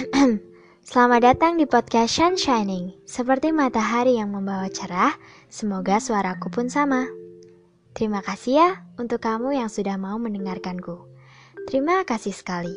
Selamat 0.88 1.20
datang 1.20 1.60
di 1.60 1.68
podcast 1.68 2.16
Shining. 2.16 3.04
Seperti 3.04 3.52
matahari 3.52 4.16
yang 4.16 4.32
membawa 4.32 4.72
cerah, 4.72 5.12
semoga 5.52 6.00
suaraku 6.00 6.48
pun 6.48 6.72
sama. 6.72 7.04
Terima 7.92 8.24
kasih 8.24 8.64
ya 8.64 8.70
untuk 8.96 9.20
kamu 9.20 9.60
yang 9.60 9.68
sudah 9.68 10.00
mau 10.00 10.16
mendengarkanku. 10.16 11.04
Terima 11.68 12.00
kasih 12.08 12.32
sekali. 12.32 12.72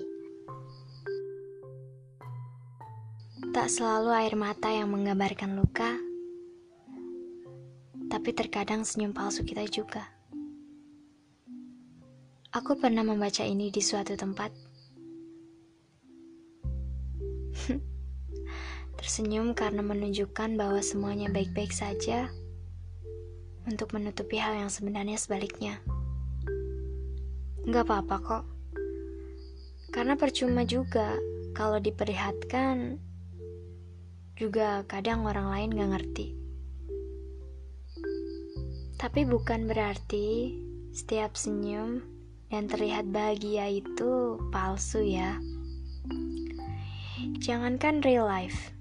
Tak 3.55 3.71
selalu 3.71 4.10
air 4.20 4.36
mata 4.36 4.68
yang 4.68 4.92
menggambarkan 4.92 5.55
luka, 5.55 5.96
tapi 8.12 8.36
terkadang 8.36 8.84
senyum 8.84 9.16
palsu 9.16 9.48
kita 9.48 9.64
juga. 9.71 10.12
Aku 12.52 12.76
pernah 12.76 13.08
membaca 13.08 13.48
ini 13.48 13.71
di 13.71 13.80
suatu 13.80 14.12
tempat. 14.20 14.62
Tersenyum 18.99 19.55
karena 19.55 19.84
menunjukkan 19.84 20.55
bahwa 20.55 20.80
semuanya 20.80 21.27
baik-baik 21.31 21.71
saja 21.71 22.31
untuk 23.63 23.95
menutupi 23.95 24.40
hal 24.40 24.55
yang 24.55 24.71
sebenarnya 24.71 25.16
sebaliknya. 25.16 25.80
Gak 27.63 27.88
apa-apa 27.88 28.16
kok. 28.20 28.45
Karena 29.94 30.20
percuma 30.20 30.68
juga 30.68 31.16
kalau 31.55 31.80
diperlihatkan 31.80 32.99
juga 34.35 34.84
kadang 34.90 35.23
orang 35.23 35.48
lain 35.54 35.70
gak 35.71 35.91
ngerti. 35.95 36.27
Tapi 38.99 39.27
bukan 39.27 39.68
berarti 39.68 40.57
setiap 40.95 41.35
senyum 41.35 42.02
dan 42.52 42.68
terlihat 42.68 43.09
bahagia 43.09 43.68
itu 43.70 44.40
palsu 44.51 45.04
ya. 45.04 45.38
Jangankan 47.44 47.99
real 48.08 48.24
life, 48.24 48.72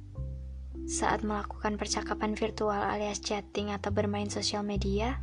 saat 0.86 1.26
melakukan 1.26 1.74
percakapan 1.74 2.38
virtual 2.38 2.78
alias 2.78 3.18
chatting 3.18 3.74
atau 3.74 3.90
bermain 3.90 4.30
sosial 4.30 4.62
media, 4.62 5.18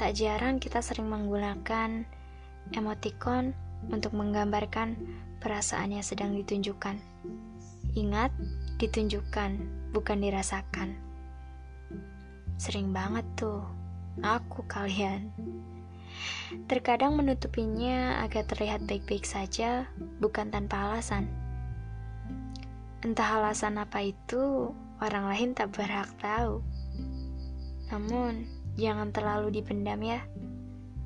tak 0.00 0.16
jarang 0.16 0.56
kita 0.56 0.80
sering 0.80 1.12
menggunakan 1.12 2.08
emoticon 2.72 3.52
untuk 3.92 4.16
menggambarkan 4.16 4.96
perasaan 5.44 5.92
yang 5.92 6.00
sedang 6.00 6.32
ditunjukkan. 6.40 6.96
Ingat, 7.92 8.32
ditunjukkan, 8.80 9.50
bukan 9.92 10.16
dirasakan. 10.16 10.96
Sering 12.56 12.96
banget 12.96 13.28
tuh, 13.36 13.60
aku 14.24 14.64
kalian. 14.64 15.36
Terkadang 16.64 17.12
menutupinya 17.12 18.24
agar 18.24 18.48
terlihat 18.48 18.88
baik-baik 18.88 19.28
saja, 19.28 19.84
bukan 20.16 20.48
tanpa 20.48 20.88
alasan. 20.88 21.47
Entah 22.98 23.38
alasan 23.38 23.78
apa 23.78 24.02
itu, 24.02 24.74
orang 24.98 25.30
lain 25.30 25.54
tak 25.54 25.70
berhak 25.70 26.10
tahu. 26.18 26.66
Namun, 27.94 28.42
jangan 28.74 29.14
terlalu 29.14 29.62
dipendam 29.62 30.02
ya. 30.02 30.26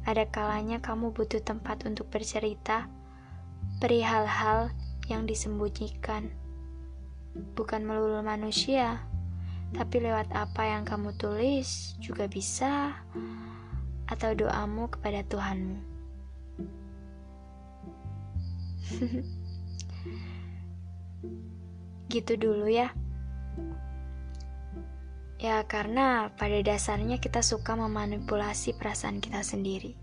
Ada 0.09 0.25
kalanya 0.33 0.81
kamu 0.81 1.13
butuh 1.13 1.45
tempat 1.45 1.85
untuk 1.85 2.09
bercerita 2.09 2.89
perihal 3.77 4.25
hal 4.25 4.73
yang 5.13 5.29
disembunyikan. 5.29 6.33
Bukan 7.53 7.85
melulu 7.85 8.25
manusia, 8.25 9.05
tapi 9.77 10.01
lewat 10.01 10.33
apa 10.33 10.73
yang 10.73 10.89
kamu 10.89 11.13
tulis 11.21 11.93
juga 12.01 12.25
bisa 12.25 13.05
atau 14.09 14.33
doamu 14.33 14.89
kepada 14.89 15.21
Tuhanmu. 15.29 15.77
gitu 22.13 22.37
dulu 22.37 22.69
ya. 22.69 22.93
Ya, 25.41 25.65
karena 25.67 26.31
pada 26.39 26.61
dasarnya 26.63 27.19
kita 27.19 27.43
suka 27.43 27.75
memanipulasi 27.75 28.79
perasaan 28.79 29.19
kita 29.19 29.43
sendiri. 29.43 29.99